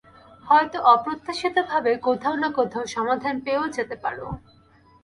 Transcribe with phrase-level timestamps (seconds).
[0.47, 4.27] হয়তো অপ্রত্যাশিতভাবে কোথাও না কোথাও সমাধান পেয়েও যেতে পারো।